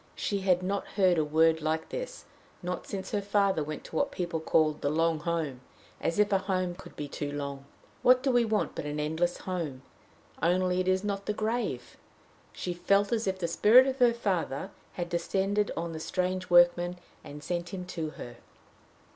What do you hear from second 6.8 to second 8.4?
be too long! What do